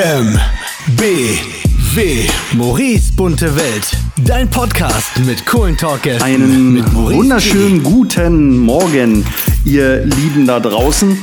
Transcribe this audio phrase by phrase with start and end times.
[0.00, 0.38] M,
[0.96, 1.38] B,
[1.96, 2.28] W.
[2.56, 3.90] Maurice bunte Welt.
[4.24, 6.24] Dein Podcast mit coolen Talkgästen.
[6.24, 9.26] Einen mit Maurice wunderschönen guten Morgen,
[9.64, 11.18] ihr Lieben da draußen.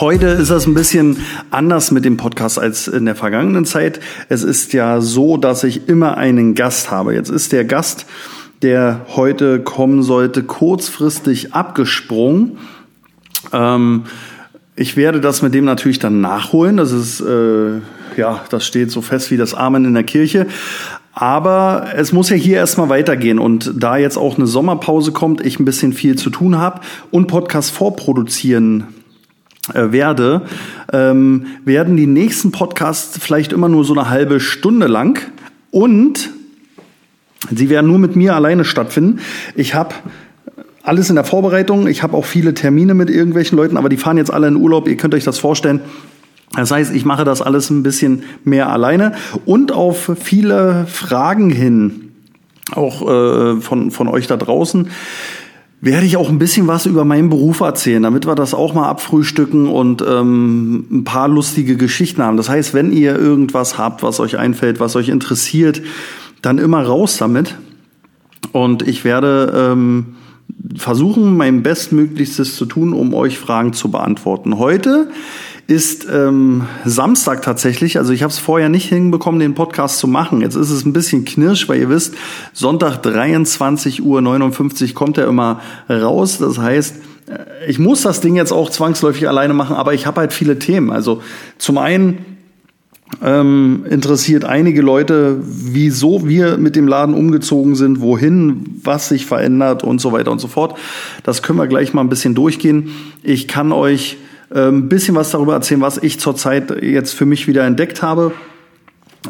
[0.00, 1.16] Heute ist das ein bisschen
[1.50, 4.00] anders mit dem Podcast als in der vergangenen Zeit.
[4.28, 7.14] Es ist ja so, dass ich immer einen Gast habe.
[7.14, 8.04] Jetzt ist der Gast,
[8.60, 12.58] der heute kommen sollte, kurzfristig abgesprungen.
[13.50, 14.04] Ähm,
[14.76, 16.76] ich werde das mit dem natürlich dann nachholen.
[16.76, 17.80] Das ist, äh,
[18.16, 20.46] ja, das steht so fest wie das Amen in der Kirche.
[21.12, 23.38] Aber es muss ja hier erstmal weitergehen.
[23.38, 26.80] Und da jetzt auch eine Sommerpause kommt, ich ein bisschen viel zu tun habe
[27.12, 28.88] und Podcast vorproduzieren
[29.72, 30.42] äh, werde,
[30.92, 35.20] ähm, werden die nächsten Podcasts vielleicht immer nur so eine halbe Stunde lang.
[35.70, 36.30] Und
[37.54, 39.20] sie werden nur mit mir alleine stattfinden.
[39.54, 39.94] Ich habe
[40.84, 41.88] alles in der Vorbereitung.
[41.88, 44.86] Ich habe auch viele Termine mit irgendwelchen Leuten, aber die fahren jetzt alle in Urlaub.
[44.86, 45.80] Ihr könnt euch das vorstellen.
[46.54, 52.12] Das heißt, ich mache das alles ein bisschen mehr alleine und auf viele Fragen hin,
[52.72, 54.88] auch äh, von, von euch da draußen,
[55.80, 58.88] werde ich auch ein bisschen was über meinen Beruf erzählen, damit wir das auch mal
[58.88, 62.36] abfrühstücken und ähm, ein paar lustige Geschichten haben.
[62.36, 65.82] Das heißt, wenn ihr irgendwas habt, was euch einfällt, was euch interessiert,
[66.40, 67.56] dann immer raus damit.
[68.52, 70.14] Und ich werde ähm,
[70.76, 74.58] versuchen, mein Bestmöglichstes zu tun, um euch Fragen zu beantworten.
[74.58, 75.08] Heute
[75.66, 77.98] ist ähm, Samstag tatsächlich.
[77.98, 80.40] Also ich habe es vorher nicht hinbekommen, den Podcast zu machen.
[80.40, 82.14] Jetzt ist es ein bisschen knirsch, weil ihr wisst,
[82.52, 86.38] Sonntag 23.59 Uhr kommt er immer raus.
[86.38, 86.96] Das heißt,
[87.28, 90.58] äh, ich muss das Ding jetzt auch zwangsläufig alleine machen, aber ich habe halt viele
[90.58, 90.90] Themen.
[90.90, 91.22] Also
[91.58, 92.33] zum einen
[93.22, 99.84] ähm, interessiert einige Leute, wieso wir mit dem Laden umgezogen sind, wohin, was sich verändert
[99.84, 100.78] und so weiter und so fort.
[101.22, 102.90] Das können wir gleich mal ein bisschen durchgehen.
[103.22, 104.16] Ich kann euch
[104.50, 108.32] ein ähm, bisschen was darüber erzählen, was ich zurzeit jetzt für mich wieder entdeckt habe.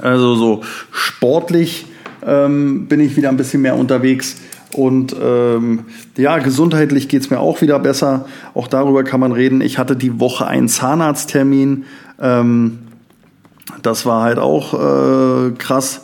[0.03, 1.87] Also so sportlich
[2.27, 4.37] ähm, bin ich wieder ein bisschen mehr unterwegs.
[4.73, 5.85] Und ähm,
[6.17, 8.27] ja, gesundheitlich geht's mir auch wieder besser.
[8.55, 9.61] Auch darüber kann man reden.
[9.61, 11.85] Ich hatte die Woche einen Zahnarzttermin.
[12.21, 12.79] Ähm,
[13.85, 16.03] das war halt auch äh, krass.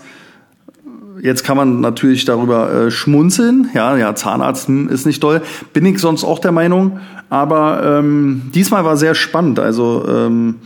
[1.22, 3.68] Jetzt kann man natürlich darüber äh, schmunzeln.
[3.74, 5.42] Ja, ja, Zahnarzt hm, ist nicht toll.
[5.72, 7.00] Bin ich sonst auch der Meinung.
[7.28, 9.58] Aber ähm, diesmal war sehr spannend.
[9.58, 10.56] Also ähm,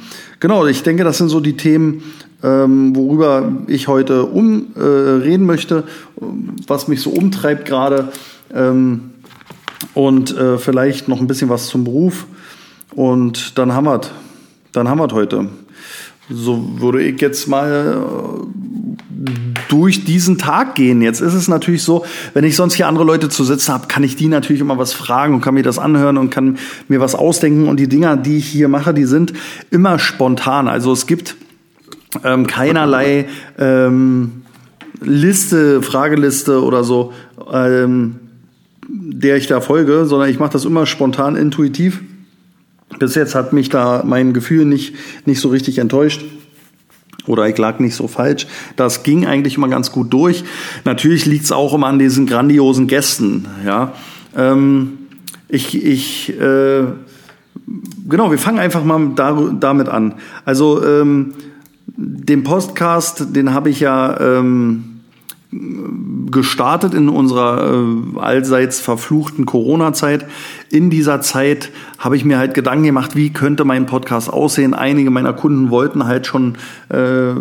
[0.40, 2.02] genau, ich denke, das sind so die Themen,
[2.42, 5.84] ähm, worüber ich heute um äh, reden möchte,
[6.66, 8.08] was mich so umtreibt gerade.
[8.52, 9.10] Ähm,
[9.92, 12.26] und äh, vielleicht noch ein bisschen was zum Beruf.
[12.94, 14.00] Und dann wir
[14.72, 15.48] Dann wir heute.
[16.30, 18.46] So würde ich jetzt mal
[19.68, 21.02] durch diesen Tag gehen.
[21.02, 24.02] Jetzt ist es natürlich so, wenn ich sonst hier andere Leute zu sitzen habe, kann
[24.02, 26.58] ich die natürlich immer was fragen und kann mir das anhören und kann
[26.88, 27.68] mir was ausdenken.
[27.68, 29.32] Und die Dinger, die ich hier mache, die sind
[29.70, 30.68] immer spontan.
[30.68, 31.36] Also es gibt
[32.22, 33.26] ähm, keinerlei
[33.58, 34.42] ähm,
[35.00, 37.12] Liste, Frageliste oder so,
[37.52, 38.16] ähm,
[38.88, 42.00] der ich da folge, sondern ich mache das immer spontan, intuitiv.
[42.98, 44.94] Bis jetzt hat mich da mein Gefühl nicht,
[45.26, 46.24] nicht so richtig enttäuscht
[47.26, 48.46] oder ich lag nicht so falsch.
[48.76, 50.44] Das ging eigentlich immer ganz gut durch.
[50.84, 53.46] Natürlich liegt es auch immer an diesen grandiosen Gästen.
[53.64, 53.92] Ja,
[54.36, 54.98] ähm,
[55.48, 56.84] ich, ich äh,
[58.08, 60.14] genau, wir fangen einfach mal da, damit an.
[60.44, 61.34] Also ähm,
[61.86, 65.00] den Podcast, den habe ich ja ähm,
[66.30, 70.26] gestartet in unserer äh, allseits verfluchten Corona-Zeit.
[70.70, 74.74] In dieser Zeit habe ich mir halt Gedanken gemacht, wie könnte mein Podcast aussehen.
[74.74, 76.56] Einige meiner Kunden wollten halt schon
[76.88, 77.34] äh,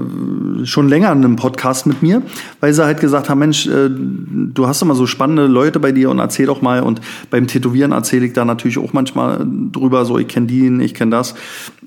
[0.66, 2.22] schon länger einen Podcast mit mir,
[2.60, 6.10] weil sie halt gesagt haben, Mensch, äh, du hast immer so spannende Leute bei dir
[6.10, 6.82] und erzähl doch mal.
[6.82, 10.94] Und beim Tätowieren erzähle ich da natürlich auch manchmal drüber, so ich kenne die, ich
[10.94, 11.36] kenne das.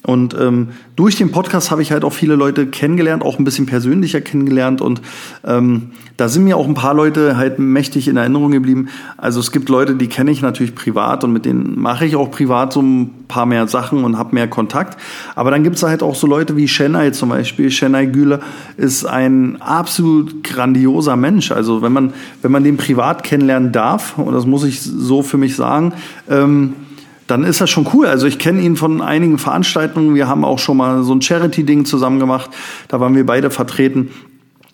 [0.06, 3.66] Und ähm, durch den Podcast habe ich halt auch viele Leute kennengelernt, auch ein bisschen
[3.66, 4.80] persönlicher kennengelernt.
[4.80, 5.02] Und
[5.44, 8.88] ähm, da sind mir auch ein paar Leute halt mächtig in Erinnerung geblieben.
[9.16, 12.30] Also es gibt Leute, die kenne ich natürlich privat und mit denen mache ich auch
[12.30, 14.98] privat so ein paar mehr Sachen und habe mehr Kontakt.
[15.34, 17.68] Aber dann gibt es halt auch so Leute wie Chennai zum Beispiel.
[17.68, 18.40] Chennai Güle
[18.76, 21.52] ist ein absolut grandioser Mensch.
[21.52, 25.36] Also wenn man, wenn man den privat kennenlernen darf, und das muss ich so für
[25.36, 25.92] mich sagen,
[26.30, 26.74] ähm,
[27.26, 28.06] dann ist das schon cool.
[28.06, 30.14] Also ich kenne ihn von einigen Veranstaltungen.
[30.14, 32.50] Wir haben auch schon mal so ein Charity-Ding zusammen gemacht.
[32.88, 34.10] Da waren wir beide vertreten.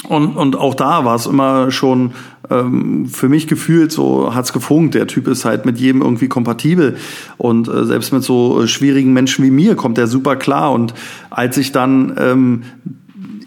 [0.08, 2.12] Und, und auch da war es immer schon
[2.50, 4.94] ähm, für mich gefühlt, so hat's gefunkt.
[4.94, 6.96] Der Typ ist halt mit jedem irgendwie kompatibel.
[7.38, 10.72] Und äh, selbst mit so äh, schwierigen Menschen wie mir kommt er super klar.
[10.72, 10.94] Und
[11.30, 12.62] als ich dann ähm,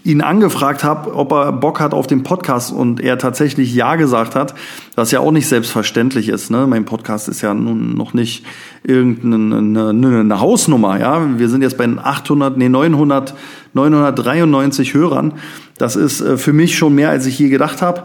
[0.06, 4.36] ihn angefragt habe, ob er Bock hat auf den Podcast und er tatsächlich Ja gesagt
[4.36, 4.54] hat,
[4.94, 6.52] was ja auch nicht selbstverständlich ist.
[6.52, 6.68] Ne?
[6.68, 8.46] Mein Podcast ist ja nun noch nicht
[8.84, 9.58] irgendeine
[9.90, 11.00] eine, eine Hausnummer.
[11.00, 13.34] Ja, Wir sind jetzt bei 800, nee 900,
[13.74, 15.34] 993 Hörern.
[15.80, 18.04] Das ist äh, für mich schon mehr, als ich je gedacht habe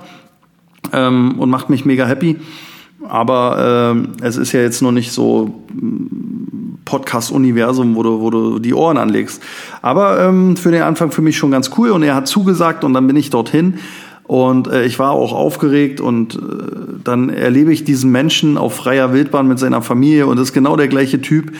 [0.92, 2.36] ähm, und macht mich mega happy.
[3.08, 8.58] Aber äh, es ist ja jetzt noch nicht so mm, Podcast-Universum, wo du, wo du
[8.58, 9.42] die Ohren anlegst.
[9.80, 12.92] Aber ähm, für den Anfang für mich schon ganz cool und er hat zugesagt und
[12.94, 13.78] dann bin ich dorthin.
[14.24, 16.38] Und äh, ich war auch aufgeregt und äh,
[17.02, 20.86] dann erlebe ich diesen Menschen auf freier Wildbahn mit seiner Familie und ist genau der
[20.86, 21.50] gleiche Typ,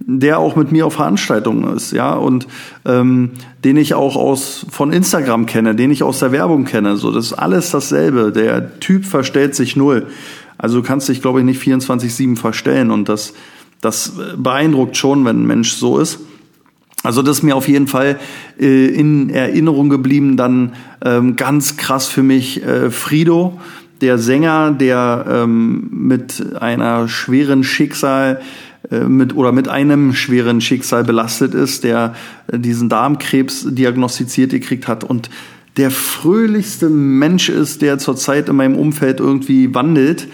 [0.00, 2.46] der auch mit mir auf Veranstaltungen ist, ja, und
[2.84, 3.30] ähm,
[3.64, 6.96] den ich auch aus von Instagram kenne, den ich aus der Werbung kenne.
[6.96, 8.32] So, das ist alles dasselbe.
[8.32, 10.06] Der Typ verstellt sich null.
[10.58, 13.34] Also du kannst dich, glaube ich, nicht 24-7 verstellen und das,
[13.80, 16.20] das beeindruckt schon, wenn ein Mensch so ist.
[17.02, 18.18] Also das ist mir auf jeden Fall
[18.58, 20.36] äh, in Erinnerung geblieben.
[20.36, 20.72] Dann
[21.04, 23.60] ähm, ganz krass für mich äh, Frido,
[24.00, 28.40] der Sänger, der ähm, mit einer schweren Schicksal
[28.90, 32.14] mit oder mit einem schweren Schicksal belastet ist, der
[32.48, 35.30] äh, diesen Darmkrebs diagnostiziert gekriegt hat und
[35.76, 40.28] der fröhlichste Mensch ist, der zurzeit in meinem Umfeld irgendwie wandelt.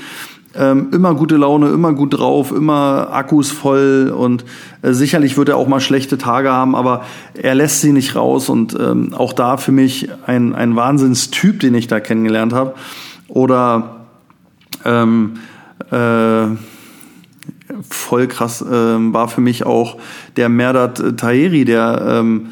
[0.52, 4.44] Ähm, immer gute Laune, immer gut drauf, immer Akkus voll und
[4.82, 7.05] äh, sicherlich wird er auch mal schlechte Tage haben, aber
[7.35, 11.76] er lässt sie nicht raus und ähm, auch da für mich ein, ein Wahnsinnstyp, den
[11.76, 12.75] ich da kennengelernt habe.
[13.29, 14.06] Oder
[14.85, 15.35] ähm,
[15.93, 16.46] äh,
[17.88, 19.97] voll krass äh, war für mich auch
[20.37, 22.50] der Merdat Taheri, der ähm,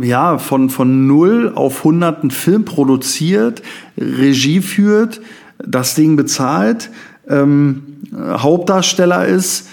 [0.00, 3.62] ja, von, von null auf hunderten Film produziert,
[3.98, 5.20] Regie führt,
[5.58, 6.90] das Ding bezahlt,
[7.28, 7.82] ähm,
[8.14, 9.68] Hauptdarsteller ist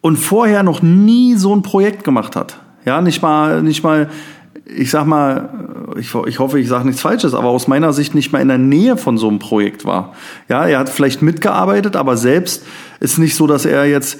[0.00, 2.60] und vorher noch nie so ein Projekt gemacht hat.
[2.84, 4.08] Ja, nicht mal, nicht mal,
[4.66, 8.32] ich sag mal, ich, ich hoffe, ich sage nichts Falsches, aber aus meiner Sicht nicht
[8.32, 10.14] mal in der Nähe von so einem Projekt war.
[10.48, 12.64] Ja, er hat vielleicht mitgearbeitet, aber selbst
[12.98, 14.18] ist nicht so, dass er jetzt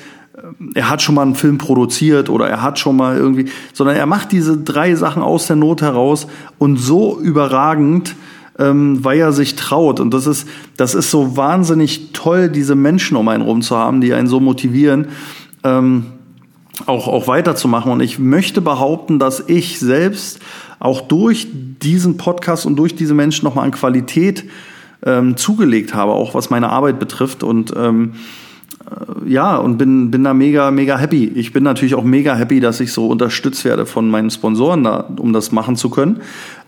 [0.74, 4.06] er hat schon mal einen Film produziert oder er hat schon mal irgendwie, sondern er
[4.06, 6.26] macht diese drei Sachen aus der Not heraus
[6.58, 8.14] und so überragend,
[8.58, 9.98] ähm, weil er sich traut.
[9.98, 10.46] Und das ist,
[10.76, 14.40] das ist so wahnsinnig toll, diese Menschen um einen rum zu haben, die einen so
[14.40, 15.08] motivieren,
[15.64, 16.06] ähm,
[16.84, 17.90] auch, auch weiterzumachen.
[17.90, 20.40] Und ich möchte behaupten, dass ich selbst
[20.78, 21.48] auch durch
[21.82, 24.44] diesen Podcast und durch diese Menschen nochmal an Qualität
[25.04, 27.42] ähm, zugelegt habe, auch was meine Arbeit betrifft.
[27.42, 28.14] Und ähm,
[28.90, 31.24] äh, ja, und bin, bin da mega, mega happy.
[31.34, 35.08] Ich bin natürlich auch mega happy, dass ich so unterstützt werde von meinen Sponsoren da,
[35.18, 36.20] um das machen zu können.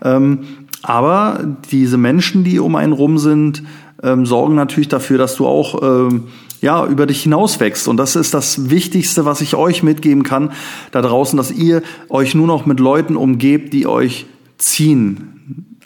[0.03, 0.39] Ähm,
[0.81, 1.41] aber
[1.71, 3.63] diese Menschen, die um einen rum sind,
[4.01, 6.25] ähm, sorgen natürlich dafür, dass du auch ähm,
[6.61, 7.87] ja über dich hinaus wächst.
[7.87, 10.51] Und das ist das Wichtigste, was ich euch mitgeben kann
[10.91, 14.25] da draußen, dass ihr euch nur noch mit Leuten umgebt, die euch
[14.57, 15.29] ziehen,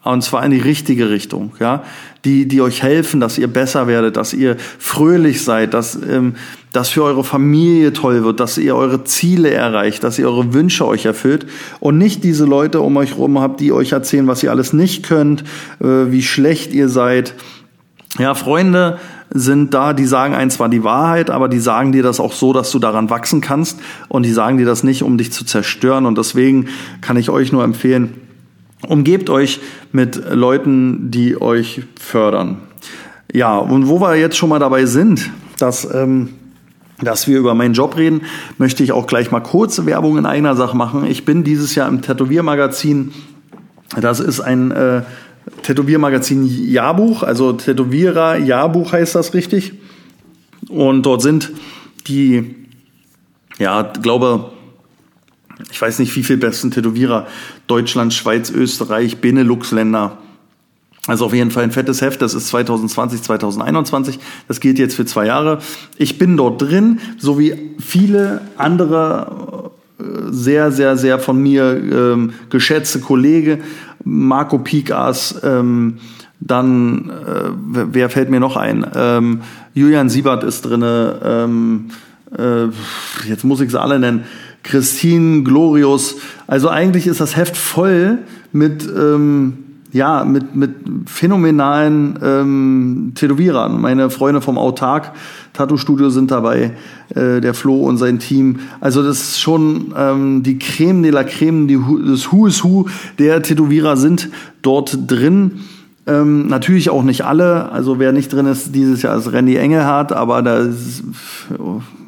[0.04, 1.84] und zwar in die richtige Richtung, ja,
[2.25, 6.36] die, die euch helfen, dass ihr besser werdet, dass ihr fröhlich seid, dass, ähm,
[6.74, 10.86] dass für eure Familie toll wird, dass ihr eure Ziele erreicht, dass ihr eure Wünsche
[10.86, 11.46] euch erfüllt
[11.80, 15.04] und nicht diese Leute um euch rum habt, die euch erzählen, was ihr alles nicht
[15.04, 15.46] könnt,
[15.80, 17.34] äh, wie schlecht ihr seid.
[18.20, 19.00] Ja, Freunde
[19.36, 22.54] sind da, die sagen ein zwar die Wahrheit, aber die sagen dir das auch so,
[22.54, 26.06] dass du daran wachsen kannst und die sagen dir das nicht, um dich zu zerstören
[26.06, 26.68] und deswegen
[27.02, 28.14] kann ich euch nur empfehlen,
[28.88, 29.62] Umgebt euch
[29.94, 32.58] mit Leuten, die euch fördern.
[33.32, 36.30] Ja, und wo wir jetzt schon mal dabei sind, dass, ähm,
[37.02, 38.22] dass wir über meinen Job reden,
[38.58, 41.06] möchte ich auch gleich mal kurze Werbung in eigener Sache machen.
[41.06, 43.13] Ich bin dieses Jahr im Tätowiermagazin.
[44.00, 45.04] Das ist ein äh,
[45.64, 49.74] Tätowiermagazin Jahrbuch, also Tätowierer Jahrbuch heißt das richtig.
[50.70, 51.52] Und dort sind
[52.08, 52.56] die,
[53.60, 54.52] ja, glaube
[55.72, 57.28] ich weiß nicht, wie viel besten Tätowierer
[57.68, 60.18] Deutschland, Schweiz, Österreich, Benelux-Länder.
[61.08, 64.20] Also auf jeden Fall ein fettes Heft, das ist 2020, 2021.
[64.48, 65.60] Das gilt jetzt für zwei Jahre.
[65.98, 69.62] Ich bin dort drin, so wie viele andere
[70.30, 73.60] sehr, sehr, sehr von mir ähm, geschätzte Kollege,
[74.04, 75.98] Marco Pikas, ähm,
[76.40, 78.86] dann, äh, wer fällt mir noch ein?
[78.96, 79.42] Ähm,
[79.74, 81.20] Julian Siebert ist drinne.
[81.24, 81.90] Ähm,
[82.38, 82.66] äh,
[83.28, 84.26] jetzt muss ich sie alle nennen.
[84.64, 86.16] Christine Glorius.
[86.48, 88.20] Also eigentlich ist das Heft voll
[88.52, 89.58] mit, ähm,
[89.94, 90.72] ja, mit, mit
[91.06, 93.80] phänomenalen ähm, Tätowierern.
[93.80, 95.14] Meine Freunde vom Autark
[95.54, 96.72] Tattoo-Studio sind dabei,
[97.14, 98.60] äh, der Flo und sein Team.
[98.82, 102.88] Also das ist schon ähm, die Creme de la Creme, die, das Who is Who
[103.20, 104.30] der Tätowierer sind
[104.64, 105.60] dort drin.
[106.08, 107.72] Ähm, natürlich auch nicht alle.
[107.72, 111.04] Also wer nicht drin ist dieses Jahr ist Randy Engelhardt, aber da ist,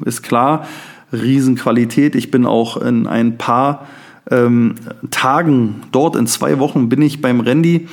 [0.03, 0.65] ist klar,
[1.13, 2.15] Riesenqualität.
[2.15, 3.85] Ich bin auch in ein paar
[4.31, 4.75] ähm,
[5.11, 7.87] Tagen dort in zwei Wochen bin ich beim Randy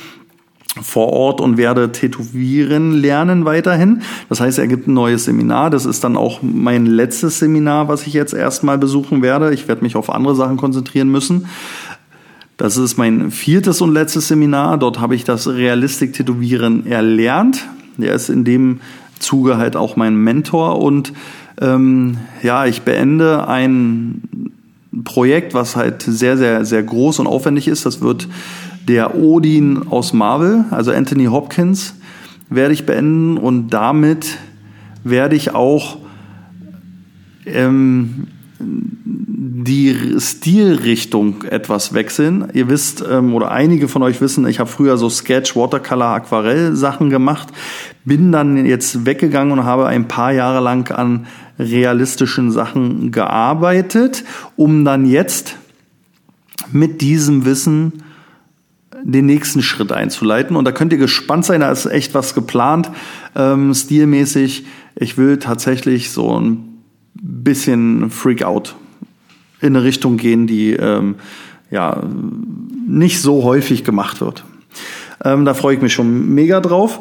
[0.81, 4.01] vor Ort und werde tätowieren lernen weiterhin.
[4.29, 5.69] Das heißt, er gibt ein neues Seminar.
[5.69, 9.53] Das ist dann auch mein letztes Seminar, was ich jetzt erstmal besuchen werde.
[9.53, 11.47] Ich werde mich auf andere Sachen konzentrieren müssen.
[12.57, 14.77] Das ist mein viertes und letztes Seminar.
[14.77, 17.67] Dort habe ich das Realistik-Tätowieren erlernt.
[17.97, 18.79] Der ist in dem
[19.19, 21.13] Zuge halt auch mein Mentor und
[21.61, 24.23] ähm, ja, ich beende ein
[25.03, 27.85] Projekt, was halt sehr, sehr, sehr groß und aufwendig ist.
[27.85, 28.27] Das wird
[28.87, 31.95] der Odin aus Marvel, also Anthony Hopkins,
[32.49, 34.37] werde ich beenden und damit
[35.03, 35.97] werde ich auch
[37.45, 38.27] ähm,
[39.65, 42.49] die Stilrichtung etwas wechseln.
[42.53, 46.75] Ihr wisst, ähm, oder einige von euch wissen, ich habe früher so Sketch, Watercolor, Aquarell
[46.75, 47.49] Sachen gemacht,
[48.05, 51.25] bin dann jetzt weggegangen und habe ein paar Jahre lang an
[51.59, 54.23] realistischen Sachen gearbeitet,
[54.55, 55.57] um dann jetzt
[56.71, 58.03] mit diesem Wissen
[59.03, 60.55] den nächsten Schritt einzuleiten.
[60.55, 62.89] Und da könnt ihr gespannt sein, da ist echt was geplant,
[63.35, 64.65] ähm, stilmäßig.
[64.95, 66.81] Ich will tatsächlich so ein
[67.13, 68.75] bisschen Freak-out
[69.61, 71.15] in eine Richtung gehen, die ähm,
[71.69, 72.03] ja
[72.87, 74.43] nicht so häufig gemacht wird.
[75.23, 76.99] Ähm, da freue ich mich schon mega drauf.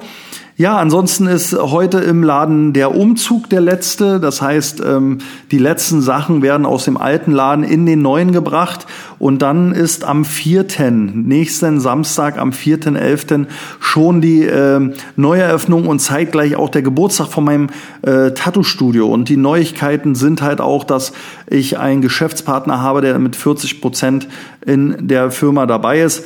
[0.59, 4.21] Ja, ansonsten ist heute im Laden der Umzug der letzte.
[4.21, 5.19] Das heißt, ähm,
[5.51, 8.87] die letzten Sachen werden aus dem alten Laden in den neuen gebracht.
[9.19, 10.67] Und dann ist am 4.,
[11.15, 13.47] nächsten Samstag, am 4.11.
[13.81, 17.71] schon die äh, Neueröffnung und zeitgleich auch der Geburtstag von meinem
[18.03, 19.07] äh, Tattoo-Studio.
[19.09, 21.15] Und die Neuigkeiten sind halt auch, dass
[21.47, 24.29] ich einen Geschäftspartner habe, der mit 40 Prozent
[24.67, 26.25] in der Firma dabei ist.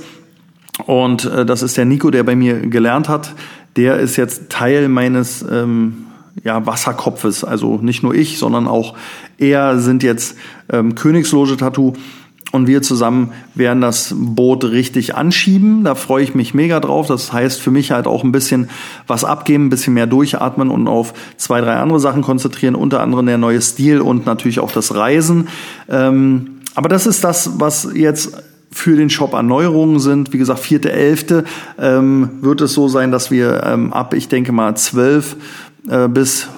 [0.84, 3.32] Und äh, das ist der Nico, der bei mir gelernt hat
[3.76, 6.06] der ist jetzt Teil meines ähm,
[6.44, 7.44] ja, Wasserkopfes.
[7.44, 8.94] Also nicht nur ich, sondern auch
[9.38, 10.36] er sind jetzt
[10.70, 11.94] ähm, Königsloge Tattoo.
[12.52, 15.82] Und wir zusammen werden das Boot richtig anschieben.
[15.82, 17.08] Da freue ich mich mega drauf.
[17.08, 18.70] Das heißt für mich halt auch ein bisschen
[19.06, 22.76] was abgeben, ein bisschen mehr durchatmen und auf zwei, drei andere Sachen konzentrieren.
[22.76, 25.48] Unter anderem der neue Stil und natürlich auch das Reisen.
[25.88, 28.36] Ähm, aber das ist das, was jetzt
[28.76, 30.34] für den Shop Erneuerungen sind.
[30.34, 31.44] Wie gesagt, vierte, elfte
[31.78, 35.36] ähm, wird es so sein, dass wir ähm, ab, ich denke mal, zwölf
[35.88, 36.48] äh, bis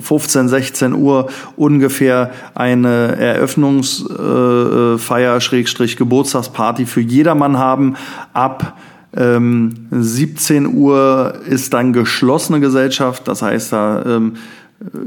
[0.00, 7.94] 15, 16 Uhr ungefähr eine Eröffnungsfeier, äh, Schrägstrich Geburtstagsparty für jedermann haben.
[8.32, 8.76] Ab
[9.16, 13.28] ähm, 17 Uhr ist dann geschlossene Gesellschaft.
[13.28, 14.34] Das heißt, da ähm,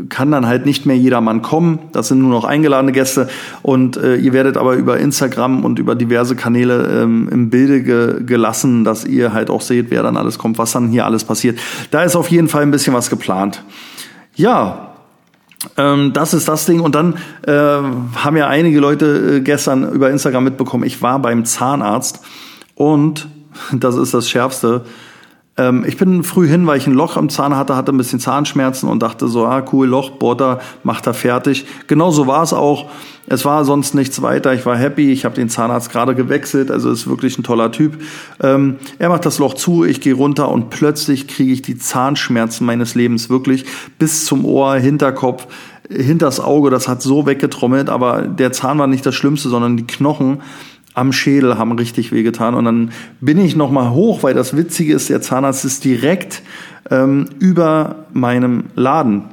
[0.09, 1.79] kann dann halt nicht mehr jedermann kommen.
[1.93, 3.29] Das sind nur noch eingeladene Gäste.
[3.61, 8.23] Und äh, ihr werdet aber über Instagram und über diverse Kanäle ähm, im Bilde ge
[8.23, 11.57] gelassen, dass ihr halt auch seht, wer dann alles kommt, was dann hier alles passiert.
[11.89, 13.63] Da ist auf jeden Fall ein bisschen was geplant.
[14.35, 14.93] Ja,
[15.77, 16.81] ähm, das ist das Ding.
[16.81, 17.15] Und dann
[17.47, 22.19] äh, haben ja einige Leute äh, gestern über Instagram mitbekommen, ich war beim Zahnarzt
[22.75, 23.29] und
[23.71, 24.83] das ist das Schärfste
[25.61, 28.19] ähm, ich bin früh hin, weil ich ein Loch am Zahn hatte, hatte ein bisschen
[28.19, 31.65] Zahnschmerzen und dachte so, ah cool, Loch, bohrt macht er fertig.
[31.85, 32.89] Genau so war es auch.
[33.27, 34.53] Es war sonst nichts weiter.
[34.53, 35.11] Ich war happy.
[35.11, 36.71] Ich habe den Zahnarzt gerade gewechselt.
[36.71, 38.01] Also ist wirklich ein toller Typ.
[38.41, 42.65] Ähm, er macht das Loch zu, ich gehe runter und plötzlich kriege ich die Zahnschmerzen
[42.65, 43.65] meines Lebens wirklich
[43.99, 45.47] bis zum Ohr, Hinterkopf,
[45.89, 46.71] hinters Auge.
[46.71, 47.89] Das hat so weggetrommelt.
[47.89, 50.41] Aber der Zahn war nicht das Schlimmste, sondern die Knochen
[50.93, 52.53] am Schädel haben richtig wehgetan.
[52.55, 56.41] Und dann bin ich nochmal hoch, weil das Witzige ist, der Zahnarzt ist direkt
[56.89, 59.25] ähm, über meinem Laden.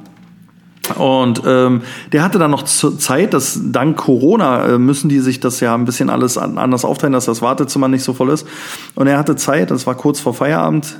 [0.95, 5.59] Und ähm, der hatte dann noch Zeit, dass dank Corona äh, müssen die sich das
[5.59, 8.47] ja ein bisschen alles anders aufteilen, dass das Wartezimmer nicht so voll ist.
[8.95, 10.97] Und er hatte Zeit, das war kurz vor Feierabend,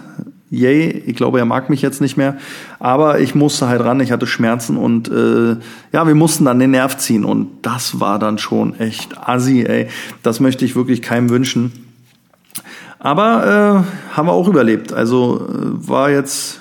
[0.50, 2.38] yay, ich glaube, er mag mich jetzt nicht mehr.
[2.80, 5.58] Aber ich musste halt ran, ich hatte Schmerzen und äh,
[5.92, 7.26] ja, wir mussten dann den Nerv ziehen.
[7.26, 9.88] Und das war dann schon echt assi, ey.
[10.24, 11.72] Das möchte ich wirklich keinem wünschen.
[13.00, 14.92] Aber äh, haben wir auch überlebt.
[14.92, 16.60] Also äh, war jetzt,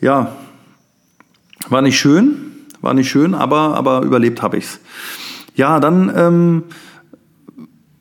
[0.00, 0.32] ja,
[1.68, 2.36] war nicht schön,
[2.80, 4.80] war nicht schön, aber, aber überlebt habe ich's.
[5.54, 6.62] Ja, dann ähm,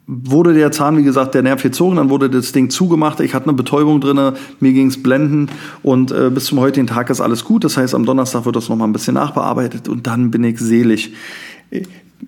[0.08, 3.20] wurde der Zahn, wie gesagt, der Nerv gezogen, dann wurde das Ding zugemacht.
[3.20, 5.52] Ich hatte eine Betäubung drinne, mir ging's blendend
[5.84, 7.66] und äh, bis zum heutigen Tag ist alles gut.
[7.66, 11.14] Das heißt, am Donnerstag wird das nochmal ein bisschen nachbearbeitet und dann bin ich selig.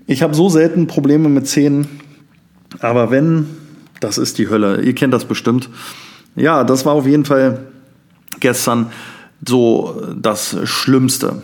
[0.08, 1.88] Ich habe so selten Probleme mit Zähnen,
[2.82, 3.48] aber wenn,
[4.02, 4.82] das ist die Hölle.
[4.82, 5.70] Ihr kennt das bestimmt.
[6.36, 7.68] Ja, das war auf jeden Fall
[8.42, 8.88] gestern
[9.48, 11.42] so das Schlimmste.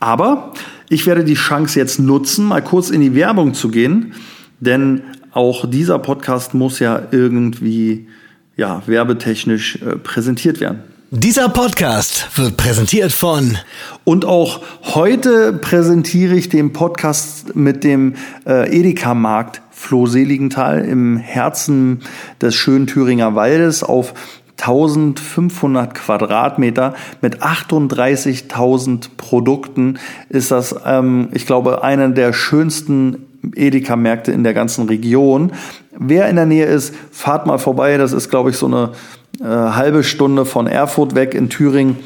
[0.00, 0.52] Aber
[0.90, 4.12] ich werde die Chance jetzt nutzen, mal kurz in die Werbung zu gehen,
[4.60, 5.02] denn
[5.36, 8.08] auch dieser Podcast muss ja irgendwie
[8.56, 10.82] ja, werbetechnisch äh, präsentiert werden.
[11.10, 13.58] Dieser Podcast wird präsentiert von
[14.04, 18.14] und auch heute präsentiere ich den Podcast mit dem
[18.46, 22.00] äh, Edeka-Markt Flohseligenthal im Herzen
[22.40, 24.14] des schönen Thüringer Waldes auf
[24.58, 29.98] 1500 Quadratmeter mit 38.000 Produkten
[30.30, 35.52] ist das, ähm, ich glaube, einer der schönsten Edeka-Märkte in der ganzen Region.
[35.98, 37.96] Wer in der Nähe ist, fahrt mal vorbei.
[37.96, 38.92] Das ist, glaube ich, so eine
[39.40, 41.96] äh, halbe Stunde von Erfurt weg in Thüringen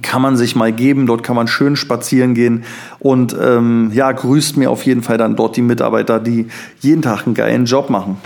[0.00, 1.06] kann man sich mal geben.
[1.06, 2.64] Dort kann man schön spazieren gehen
[2.98, 6.46] und ähm, ja, grüßt mir auf jeden Fall dann dort die Mitarbeiter, die
[6.80, 8.16] jeden Tag einen geilen Job machen.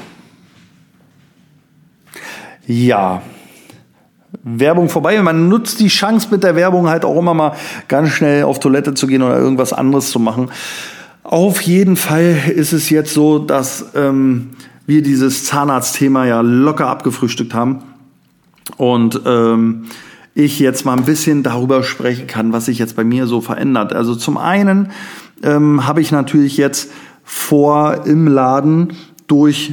[2.66, 3.22] Ja,
[4.42, 5.20] Werbung vorbei.
[5.22, 7.52] Man nutzt die Chance mit der Werbung halt auch immer mal
[7.88, 10.50] ganz schnell auf Toilette zu gehen oder irgendwas anderes zu machen.
[11.28, 14.50] Auf jeden Fall ist es jetzt so, dass ähm,
[14.86, 17.82] wir dieses Zahnarztthema ja locker abgefrühstückt haben
[18.76, 19.86] und ähm,
[20.34, 23.92] ich jetzt mal ein bisschen darüber sprechen kann, was sich jetzt bei mir so verändert.
[23.92, 24.92] Also zum einen
[25.42, 26.92] ähm, habe ich natürlich jetzt
[27.24, 28.92] vor im Laden
[29.26, 29.72] durch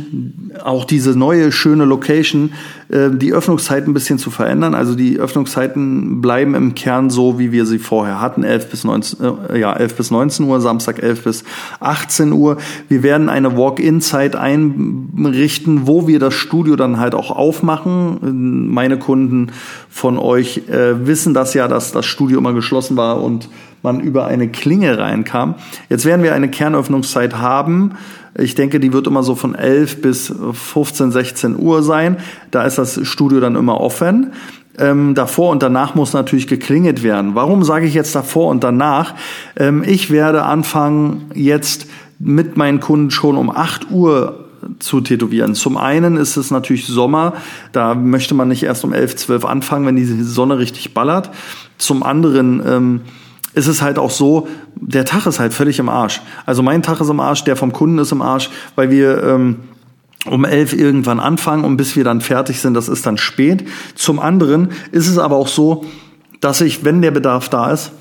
[0.63, 2.53] auch diese neue schöne Location
[2.89, 4.73] äh, die Öffnungszeiten ein bisschen zu verändern.
[4.73, 9.19] Also die Öffnungszeiten bleiben im Kern so, wie wir sie vorher hatten, 11 bis 19,
[9.49, 11.43] äh, ja, 11 bis 19 Uhr, Samstag 11 bis
[11.79, 12.57] 18 Uhr.
[12.89, 18.71] Wir werden eine Walk-in-Zeit einrichten, wo wir das Studio dann halt auch aufmachen.
[18.71, 19.51] Meine Kunden
[19.89, 23.49] von euch äh, wissen das ja, dass das Studio immer geschlossen war und
[23.83, 25.55] man über eine Klinge reinkam.
[25.89, 27.91] Jetzt werden wir eine Kernöffnungszeit haben,
[28.37, 32.17] ich denke, die wird immer so von 11 bis 15, 16 Uhr sein.
[32.51, 34.33] Da ist das Studio dann immer offen.
[34.79, 37.35] Ähm, davor und danach muss natürlich geklingelt werden.
[37.35, 39.13] Warum sage ich jetzt davor und danach?
[39.55, 41.85] Ähm, ich werde anfangen, jetzt
[42.17, 44.39] mit meinen Kunden schon um 8 Uhr
[44.79, 45.53] zu tätowieren.
[45.53, 47.33] Zum einen ist es natürlich Sommer,
[47.71, 51.29] da möchte man nicht erst um 11, 12 anfangen, wenn die Sonne richtig ballert.
[51.77, 53.01] Zum anderen ähm,
[53.53, 56.21] ist es halt auch so, der Tag ist halt völlig im Arsch.
[56.45, 59.59] Also mein Tag ist im Arsch, der vom Kunden ist im Arsch, weil wir ähm,
[60.25, 63.67] um elf irgendwann anfangen und bis wir dann fertig sind, das ist dann spät.
[63.95, 65.85] Zum anderen ist es aber auch so,
[66.39, 67.91] dass ich, wenn der Bedarf da ist,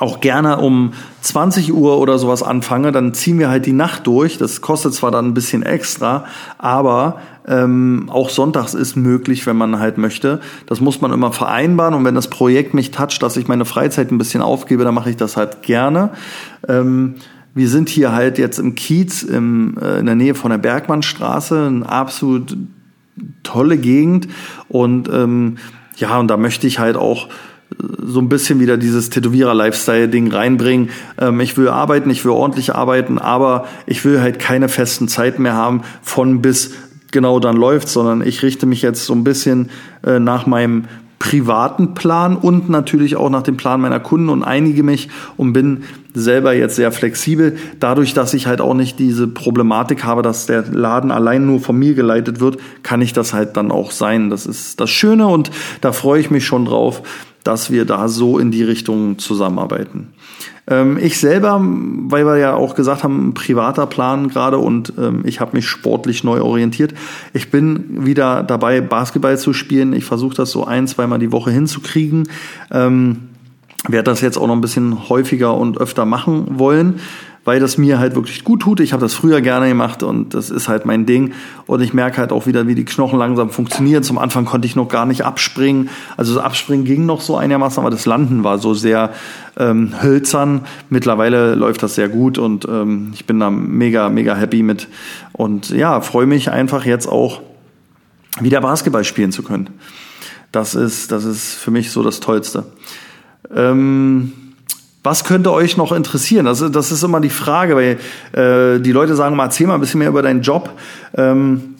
[0.00, 4.38] auch gerne um 20 Uhr oder sowas anfange, dann ziehen wir halt die Nacht durch.
[4.38, 6.24] Das kostet zwar dann ein bisschen extra,
[6.58, 10.40] aber ähm, auch sonntags ist möglich, wenn man halt möchte.
[10.66, 14.10] Das muss man immer vereinbaren und wenn das Projekt mich toucht, dass ich meine Freizeit
[14.10, 16.10] ein bisschen aufgebe, dann mache ich das halt gerne.
[16.68, 17.16] Ähm,
[17.54, 21.66] wir sind hier halt jetzt im Kiez im, äh, in der Nähe von der Bergmannstraße,
[21.66, 22.56] eine absolut
[23.42, 24.28] tolle Gegend
[24.68, 25.58] und ähm,
[25.96, 27.28] ja, und da möchte ich halt auch
[28.04, 30.90] so ein bisschen wieder dieses Tätowierer-Lifestyle-Ding reinbringen.
[31.18, 35.42] Ähm, ich will arbeiten, ich will ordentlich arbeiten, aber ich will halt keine festen Zeiten
[35.42, 36.74] mehr haben von bis
[37.10, 39.70] genau dann läuft, sondern ich richte mich jetzt so ein bisschen
[40.04, 40.84] äh, nach meinem
[41.22, 45.84] privaten Plan und natürlich auch nach dem Plan meiner Kunden und einige mich und bin
[46.14, 50.64] selber jetzt sehr flexibel, dadurch, dass ich halt auch nicht diese Problematik habe, dass der
[50.72, 54.30] Laden allein nur von mir geleitet wird, kann ich das halt dann auch sein.
[54.30, 57.02] Das ist das Schöne und da freue ich mich schon drauf,
[57.44, 60.08] dass wir da so in die Richtung zusammenarbeiten.
[60.68, 65.40] Ähm, ich selber, weil wir ja auch gesagt haben, privater Plan gerade und ähm, ich
[65.40, 66.94] habe mich sportlich neu orientiert.
[67.32, 69.92] Ich bin wieder dabei, Basketball zu spielen.
[69.92, 72.28] Ich versuche das so ein, zweimal die Woche hinzukriegen.
[72.70, 73.28] Ähm,
[73.88, 77.00] werde das jetzt auch noch ein bisschen häufiger und öfter machen wollen
[77.44, 78.80] weil das mir halt wirklich gut tut.
[78.80, 81.32] Ich habe das früher gerne gemacht und das ist halt mein Ding.
[81.66, 84.02] Und ich merke halt auch wieder, wie die Knochen langsam funktionieren.
[84.02, 85.88] Zum Anfang konnte ich noch gar nicht abspringen.
[86.16, 89.10] Also das Abspringen ging noch so einigermaßen, aber das Landen war so sehr
[89.56, 90.62] ähm, hölzern.
[90.88, 94.88] Mittlerweile läuft das sehr gut und ähm, ich bin da mega, mega happy mit.
[95.32, 97.40] Und ja, freue mich einfach jetzt auch
[98.40, 99.70] wieder Basketball spielen zu können.
[100.52, 102.64] Das ist, das ist für mich so das Tollste.
[103.54, 104.32] Ähm,
[105.02, 106.46] was könnte euch noch interessieren?
[106.46, 107.98] Das, das ist immer die Frage, weil
[108.32, 110.70] äh, die Leute sagen mal, erzähl mal ein bisschen mehr über deinen Job.
[111.14, 111.74] Ähm,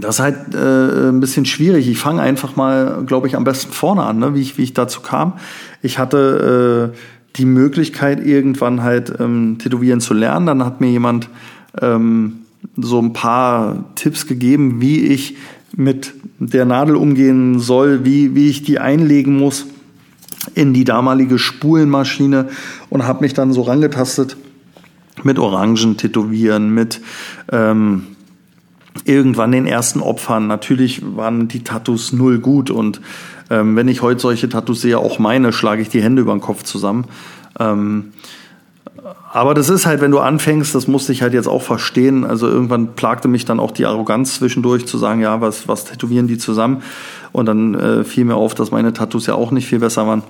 [0.00, 1.88] das ist halt äh, ein bisschen schwierig.
[1.88, 4.34] Ich fange einfach mal, glaube ich, am besten vorne an, ne?
[4.34, 5.34] wie, ich, wie ich dazu kam.
[5.82, 6.98] Ich hatte äh,
[7.36, 10.46] die Möglichkeit, irgendwann halt ähm, tätowieren zu lernen.
[10.46, 11.28] Dann hat mir jemand
[11.80, 12.38] ähm,
[12.76, 15.36] so ein paar Tipps gegeben, wie ich
[15.76, 19.66] mit der Nadel umgehen soll, wie, wie ich die einlegen muss
[20.54, 22.48] in die damalige Spulenmaschine
[22.90, 24.36] und habe mich dann so rangetastet
[25.22, 27.00] mit Orangen tätowieren, mit
[27.50, 28.06] ähm,
[29.04, 30.46] irgendwann den ersten Opfern.
[30.46, 33.00] Natürlich waren die Tattoos null gut und
[33.50, 36.40] ähm, wenn ich heute solche Tattoos sehe, auch meine, schlage ich die Hände über den
[36.40, 37.06] Kopf zusammen.
[37.58, 38.12] Ähm,
[39.32, 42.24] aber das ist halt, wenn du anfängst, das musste ich halt jetzt auch verstehen.
[42.24, 46.28] Also irgendwann plagte mich dann auch die Arroganz zwischendurch zu sagen, ja, was, was tätowieren
[46.28, 46.82] die zusammen?
[47.32, 50.22] Und dann äh, fiel mir auf, dass meine Tattoos ja auch nicht viel besser waren.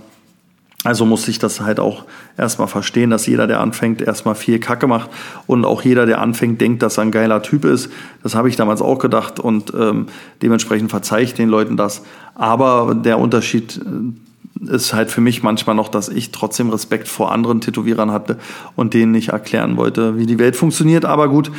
[0.85, 2.05] Also musste ich das halt auch
[2.37, 5.11] erstmal verstehen, dass jeder, der anfängt, erstmal viel Kacke macht
[5.47, 7.89] und auch jeder, der anfängt, denkt, dass er ein geiler Typ ist.
[8.23, 10.07] Das habe ich damals auch gedacht und ähm,
[10.43, 12.03] dementsprechend verzeihe ich den Leuten das.
[12.35, 17.31] Aber der Unterschied äh, ist halt für mich manchmal noch, dass ich trotzdem Respekt vor
[17.31, 18.39] anderen Tätowierern hatte
[18.75, 21.05] und denen nicht erklären wollte, wie die Welt funktioniert.
[21.05, 21.53] Aber gut,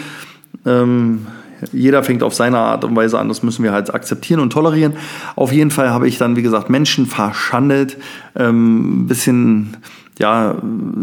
[0.65, 1.27] ähm,
[1.71, 4.93] jeder fängt auf seine Art und Weise an, das müssen wir halt akzeptieren und tolerieren.
[5.35, 7.97] Auf jeden Fall habe ich dann, wie gesagt, Menschen verschandelt,
[8.35, 9.77] ähm, bisschen,
[10.19, 10.55] ja,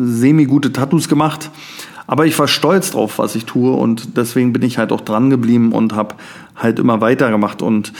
[0.04, 1.50] semi-gute Tattoos gemacht.
[2.06, 5.30] Aber ich war stolz drauf, was ich tue und deswegen bin ich halt auch dran
[5.30, 6.16] geblieben und habe
[6.56, 7.62] halt immer weitergemacht.
[7.62, 7.92] Und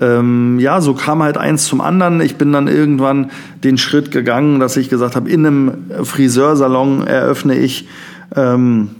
[0.00, 2.22] ähm, ja, so kam halt eins zum anderen.
[2.22, 3.30] Ich bin dann irgendwann
[3.64, 7.86] den Schritt gegangen, dass ich gesagt habe, in einem Friseursalon eröffne ich
[8.34, 8.90] ähm,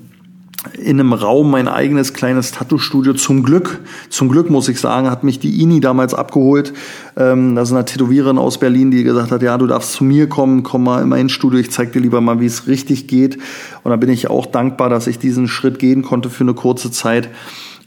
[0.77, 3.15] in einem Raum mein eigenes kleines Tattoo-Studio.
[3.15, 6.73] Zum Glück, zum Glück muss ich sagen, hat mich die Ini damals abgeholt.
[7.17, 10.29] Ähm, das ist eine Tätowiererin aus Berlin, die gesagt hat, ja, du darfst zu mir
[10.29, 13.39] kommen, komm mal in mein Studio, ich zeig dir lieber mal, wie es richtig geht.
[13.85, 16.91] Und da bin ich auch dankbar, dass ich diesen Schritt gehen konnte für eine kurze
[16.91, 17.31] Zeit.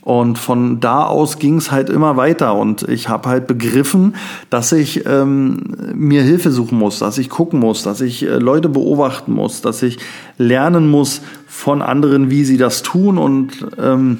[0.02, 4.16] Und von da aus ging es halt immer weiter und ich habe halt begriffen,
[4.50, 8.68] dass ich ähm, mir Hilfe suchen muss, dass ich gucken muss, dass ich äh, Leute
[8.68, 10.00] beobachten muss, dass ich
[10.40, 14.20] lernen muss von anderen, wie sie das tun und ähm,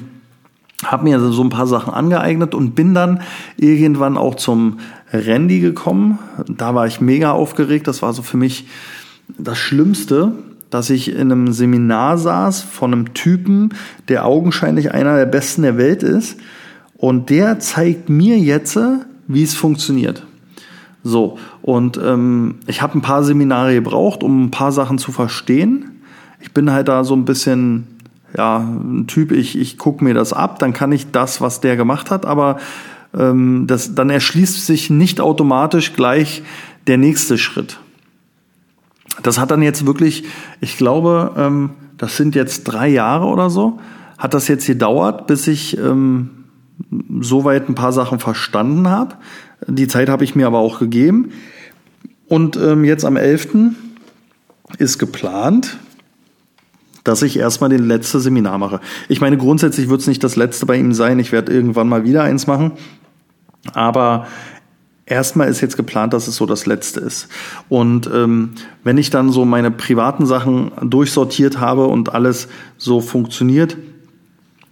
[0.84, 3.20] habe mir so ein paar Sachen angeeignet und bin dann
[3.56, 4.78] irgendwann auch zum
[5.12, 6.18] Randy gekommen.
[6.46, 7.86] Da war ich mega aufgeregt.
[7.86, 8.66] Das war so für mich
[9.38, 10.32] das Schlimmste,
[10.72, 13.74] dass ich in einem Seminar saß von einem Typen,
[14.08, 16.38] der augenscheinlich einer der besten der Welt ist.
[16.96, 18.78] Und der zeigt mir jetzt,
[19.28, 20.26] wie es funktioniert.
[21.04, 26.00] So, und ähm, ich habe ein paar Seminare gebraucht, um ein paar Sachen zu verstehen.
[26.40, 27.86] Ich bin halt da so ein bisschen,
[28.34, 31.76] ja, ein Typ, ich, ich gucke mir das ab, dann kann ich das, was der
[31.76, 32.58] gemacht hat, aber
[33.14, 36.42] ähm, das, dann erschließt sich nicht automatisch gleich
[36.86, 37.78] der nächste Schritt.
[39.22, 40.24] Das hat dann jetzt wirklich,
[40.60, 43.78] ich glaube, ähm, das sind jetzt drei Jahre oder so,
[44.18, 46.30] hat das jetzt gedauert, bis ich ähm,
[47.20, 49.16] soweit ein paar Sachen verstanden habe.
[49.66, 51.30] Die Zeit habe ich mir aber auch gegeben.
[52.28, 53.48] Und ähm, jetzt am 11.
[54.78, 55.76] ist geplant,
[57.04, 58.80] dass ich erstmal den letzte Seminar mache.
[59.08, 61.18] Ich meine, grundsätzlich wird es nicht das letzte bei ihm sein.
[61.18, 62.72] Ich werde irgendwann mal wieder eins machen.
[63.74, 64.26] Aber
[65.06, 67.28] erstmal ist jetzt geplant, dass es so das letzte ist.
[67.68, 68.52] Und ähm,
[68.84, 73.76] wenn ich dann so meine privaten Sachen durchsortiert habe und alles so funktioniert,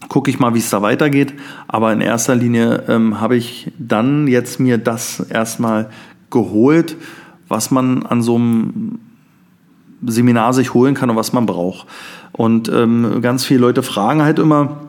[0.08, 1.34] gucke ich mal, wie es da weitergeht.
[1.68, 5.90] Aber in erster Linie ähm, habe ich dann jetzt mir das erstmal
[6.30, 6.96] geholt,
[7.48, 9.00] was man an so einem
[10.06, 11.86] Seminar sich holen kann und was man braucht.
[12.32, 14.80] Und ähm, ganz viele Leute fragen halt immer,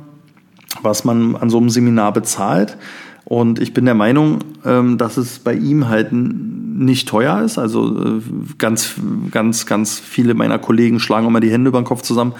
[0.81, 2.77] was man an so einem Seminar bezahlt.
[3.25, 7.57] Und ich bin der Meinung, ähm, dass es bei ihm halt nicht teuer ist.
[7.57, 8.21] Also äh,
[8.57, 8.95] ganz,
[9.31, 12.33] ganz, ganz viele meiner Kollegen schlagen immer die Hände über den Kopf zusammen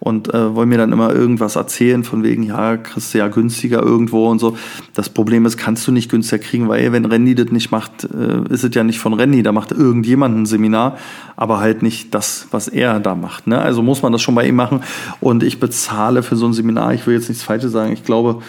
[0.00, 3.82] und äh, wollen mir dann immer irgendwas erzählen von wegen, ja, kriegst du ja günstiger
[3.82, 4.56] irgendwo und so.
[4.94, 8.42] Das Problem ist, kannst du nicht günstiger kriegen, weil wenn Randy das nicht macht, äh,
[8.52, 10.98] ist es ja nicht von Randy, da macht irgendjemand ein Seminar,
[11.36, 13.46] aber halt nicht das, was er da macht.
[13.46, 13.60] Ne?
[13.60, 14.80] Also muss man das schon bei ihm machen
[15.20, 18.42] und ich bezahle für so ein Seminar, ich will jetzt nichts Falsches sagen, ich glaube,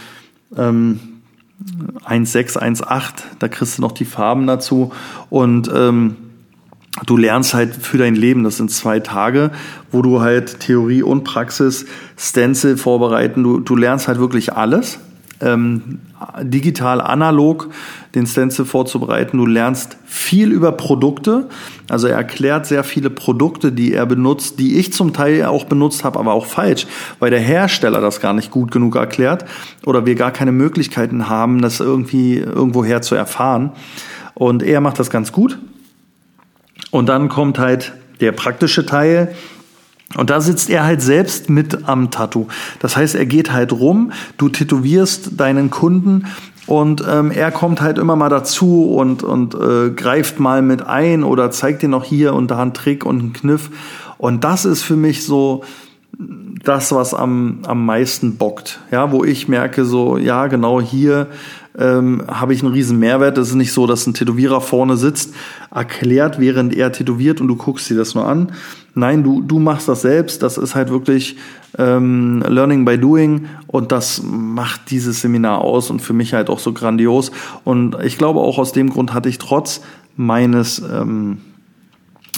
[0.58, 1.00] ähm,
[2.06, 4.92] 1,6, 1,8, da kriegst du noch die Farben dazu.
[5.30, 6.16] Und ähm,
[7.06, 9.52] du lernst halt für dein Leben, das sind zwei Tage,
[9.92, 11.86] wo du halt Theorie und Praxis,
[12.18, 15.00] Stencil vorbereiten, du, du lernst halt wirklich alles
[15.42, 16.00] ähm,
[16.42, 17.70] digital analog
[18.16, 19.38] den Stencil vorzubereiten.
[19.38, 21.50] Du lernst viel über Produkte.
[21.90, 26.04] Also er erklärt sehr viele Produkte, die er benutzt, die ich zum Teil auch benutzt
[26.04, 26.88] habe, aber auch falsch,
[27.20, 29.46] weil der Hersteller das gar nicht gut genug erklärt
[29.86, 33.72] oder wir gar keine Möglichkeiten haben, das irgendwie irgendwoher zu erfahren.
[34.34, 35.58] Und er macht das ganz gut.
[36.92, 39.36] Und dann kommt halt der praktische Teil,
[40.16, 42.48] und da sitzt er halt selbst mit am Tattoo.
[42.80, 46.26] Das heißt, er geht halt rum, du tätowierst deinen Kunden
[46.66, 51.24] und ähm, er kommt halt immer mal dazu und, und äh, greift mal mit ein
[51.24, 53.70] oder zeigt dir noch hier und da einen Trick und einen Kniff.
[54.18, 55.64] Und das ist für mich so
[56.64, 58.80] das, was am, am meisten bockt.
[58.92, 61.28] Ja, wo ich merke so, ja, genau hier
[61.78, 63.38] ähm, habe ich einen riesen Mehrwert.
[63.38, 65.34] Es ist nicht so, dass ein Tätowierer vorne sitzt,
[65.74, 68.54] erklärt, während er tätowiert und du guckst dir das nur an.
[68.96, 70.44] Nein, du, du machst das selbst.
[70.44, 71.38] Das ist halt wirklich
[71.78, 76.60] ähm, Learning by Doing und das macht dieses Seminar aus und für mich halt auch
[76.60, 77.32] so grandios.
[77.64, 79.82] Und ich glaube auch aus dem Grund hatte ich trotz
[80.16, 81.40] meines ähm,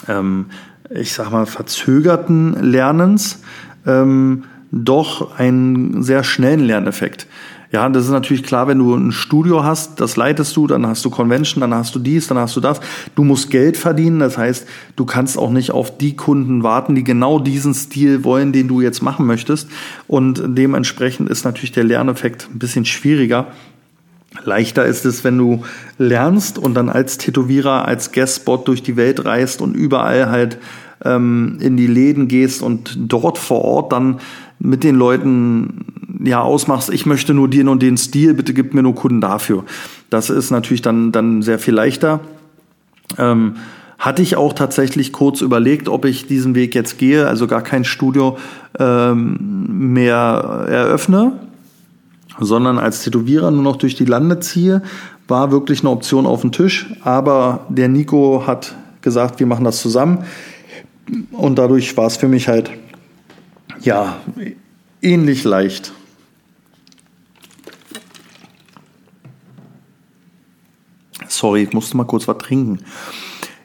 [0.08, 0.46] ähm,
[0.90, 3.42] ich sag mal, verzögerten Lernens
[3.86, 7.28] ähm, doch einen sehr schnellen Lerneffekt.
[7.76, 11.04] Ja, das ist natürlich klar, wenn du ein Studio hast, das leitest du, dann hast
[11.04, 12.80] du Convention, dann hast du dies, dann hast du das.
[13.16, 17.04] Du musst Geld verdienen, das heißt, du kannst auch nicht auf die Kunden warten, die
[17.04, 19.68] genau diesen Stil wollen, den du jetzt machen möchtest.
[20.08, 23.48] Und dementsprechend ist natürlich der Lerneffekt ein bisschen schwieriger.
[24.46, 25.66] Leichter ist es, wenn du
[25.98, 30.60] lernst und dann als Tätowierer, als Guestspot durch die Welt reist und überall halt
[31.04, 34.22] ähm, in die Läden gehst und dort vor Ort dann
[34.60, 35.86] mit den Leuten
[36.24, 39.64] ja ausmachst, ich möchte nur den und den Stil, bitte gib mir nur Kunden dafür.
[40.10, 42.20] Das ist natürlich dann, dann sehr viel leichter.
[43.18, 43.56] Ähm,
[43.98, 47.86] hatte ich auch tatsächlich kurz überlegt, ob ich diesen Weg jetzt gehe, also gar kein
[47.86, 48.38] Studio
[48.78, 51.34] ähm, mehr eröffne,
[52.40, 54.82] sondern als Tätowierer nur noch durch die Lande ziehe,
[55.28, 56.88] war wirklich eine Option auf dem Tisch.
[57.04, 60.26] Aber der Nico hat gesagt, wir machen das zusammen.
[61.32, 62.72] Und dadurch war es für mich halt,
[63.80, 64.18] ja,
[65.02, 65.94] ähnlich leicht.
[71.28, 72.80] Sorry, ich musste mal kurz was trinken.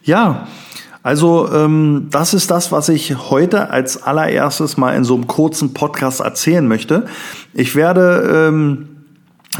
[0.03, 0.49] Ja,
[1.03, 5.73] also ähm, das ist das, was ich heute als allererstes mal in so einem kurzen
[5.73, 7.07] Podcast erzählen möchte.
[7.55, 8.90] Ich werde, ähm,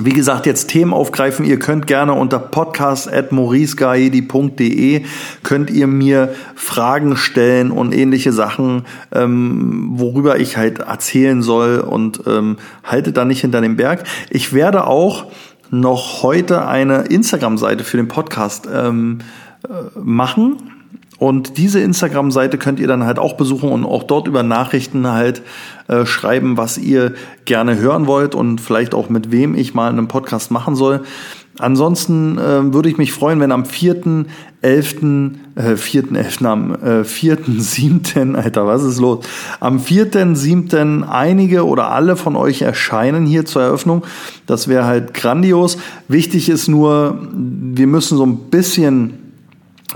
[0.05, 1.45] wie gesagt, jetzt Themen aufgreifen.
[1.45, 5.05] Ihr könnt gerne unter podcast.mauricegaedi.de
[5.43, 12.23] könnt ihr mir Fragen stellen und ähnliche Sachen, ähm, worüber ich halt erzählen soll und
[12.27, 14.05] ähm, haltet da nicht hinter dem Berg.
[14.31, 15.27] Ich werde auch
[15.71, 19.19] noch heute eine Instagram-Seite für den Podcast ähm,
[19.65, 20.80] äh, machen.
[21.21, 25.43] Und diese Instagram-Seite könnt ihr dann halt auch besuchen und auch dort über Nachrichten halt
[25.87, 27.13] äh, schreiben, was ihr
[27.45, 31.03] gerne hören wollt und vielleicht auch mit wem ich mal einen Podcast machen soll.
[31.59, 34.25] Ansonsten äh, würde ich mich freuen, wenn am 4.11.,
[34.63, 39.27] äh, 4.11., am äh, 4.7., Alter, was ist los?
[39.61, 41.03] Am 4.7.
[41.07, 44.05] einige oder alle von euch erscheinen hier zur Eröffnung.
[44.47, 45.77] Das wäre halt grandios.
[46.09, 49.20] Wichtig ist nur, wir müssen so ein bisschen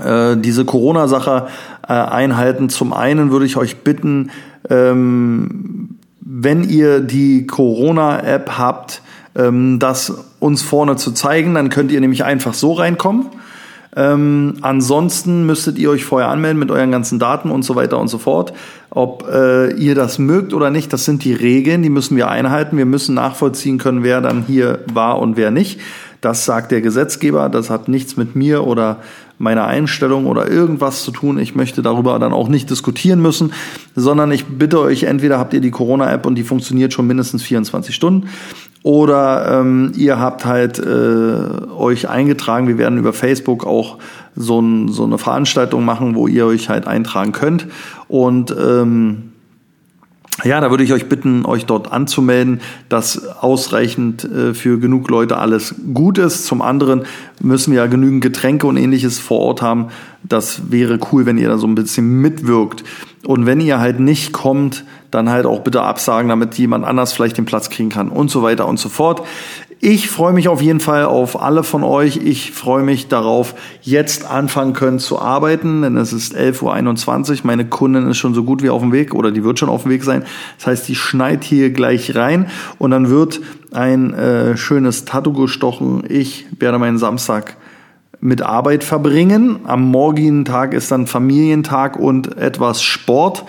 [0.02, 1.46] äh, diese Corona-Sache
[1.87, 2.68] äh, einhalten.
[2.68, 4.30] Zum einen würde ich euch bitten,
[4.70, 9.02] ähm, wenn ihr die Corona-App habt,
[9.37, 11.54] ähm, das uns vorne zu zeigen.
[11.54, 13.26] Dann könnt ihr nämlich einfach so reinkommen.
[13.96, 18.09] Ähm, ansonsten müsstet ihr euch vorher anmelden mit euren ganzen Daten und so weiter und
[18.09, 18.52] so fort.
[18.90, 22.76] Ob äh, ihr das mögt oder nicht, das sind die Regeln, die müssen wir einhalten.
[22.76, 25.80] Wir müssen nachvollziehen können, wer dann hier war und wer nicht.
[26.20, 28.98] Das sagt der Gesetzgeber, das hat nichts mit mir oder
[29.38, 31.38] meiner Einstellung oder irgendwas zu tun.
[31.38, 33.52] Ich möchte darüber dann auch nicht diskutieren müssen,
[33.96, 37.94] sondern ich bitte euch, entweder habt ihr die Corona-App und die funktioniert schon mindestens 24
[37.94, 38.28] Stunden
[38.84, 42.68] oder ähm, ihr habt halt äh, euch eingetragen.
[42.68, 43.98] Wir werden über Facebook auch
[44.36, 47.66] so, ein, so eine Veranstaltung machen, wo ihr euch halt eintragen könnt.
[48.08, 49.32] Und ähm,
[50.42, 55.36] ja, da würde ich euch bitten, euch dort anzumelden, dass ausreichend äh, für genug Leute
[55.36, 56.44] alles gut ist.
[56.46, 57.04] Zum anderen
[57.40, 59.88] müssen wir ja genügend Getränke und ähnliches vor Ort haben.
[60.24, 62.82] Das wäre cool, wenn ihr da so ein bisschen mitwirkt.
[63.24, 67.38] Und wenn ihr halt nicht kommt, dann halt auch bitte absagen, damit jemand anders vielleicht
[67.38, 69.22] den Platz kriegen kann und so weiter und so fort.
[69.86, 72.16] Ich freue mich auf jeden Fall auf alle von euch.
[72.16, 77.38] Ich freue mich darauf, jetzt anfangen können zu arbeiten, denn es ist 11.21 Uhr.
[77.42, 79.82] Meine Kundin ist schon so gut wie auf dem Weg oder die wird schon auf
[79.82, 80.24] dem Weg sein.
[80.56, 82.46] Das heißt, die schneit hier gleich rein
[82.78, 83.42] und dann wird
[83.72, 86.02] ein äh, schönes Tattoo gestochen.
[86.08, 87.58] Ich werde meinen Samstag
[88.20, 89.60] mit Arbeit verbringen.
[89.64, 93.44] Am morgigen Tag ist dann Familientag und etwas Sport.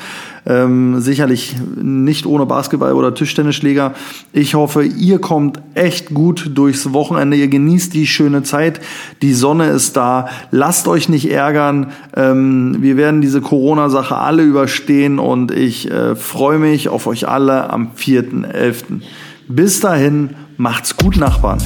[0.48, 3.94] Ähm, sicherlich nicht ohne Basketball oder Tischtennisschläger.
[4.32, 7.36] Ich hoffe, ihr kommt echt gut durchs Wochenende.
[7.38, 8.80] Ihr genießt die schöne Zeit.
[9.22, 10.30] Die Sonne ist da.
[10.52, 11.92] Lasst euch nicht ärgern.
[12.16, 17.70] Ähm, wir werden diese Corona-Sache alle überstehen und ich äh, freue mich auf euch alle
[17.70, 19.02] am 4.11.
[19.48, 21.60] Bis dahin, macht's gut, Nachbarn.